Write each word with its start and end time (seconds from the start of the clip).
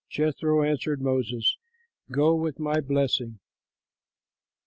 Jethro 0.09 0.63
answered 0.63 0.99
Moses, 0.99 1.57
"Go, 2.09 2.33
with 2.33 2.57
my 2.57 2.79
blessing." 2.79 3.37